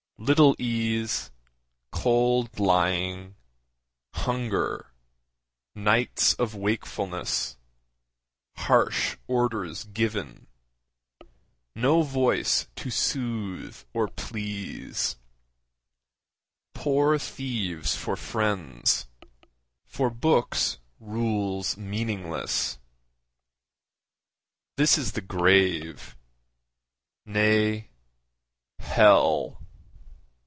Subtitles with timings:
[0.23, 1.31] Little ease,
[1.91, 3.33] Cold lying,
[4.13, 4.93] hunger,
[5.73, 7.57] nights of wakefulness,
[8.55, 10.45] Harsh orders given,
[11.73, 15.15] no voice to soothe or please,
[16.75, 19.07] Poor thieves for friends,
[19.87, 22.77] for books rules meaningless;
[24.77, 26.15] This is the grave
[27.25, 27.89] nay,
[28.77, 29.57] hell.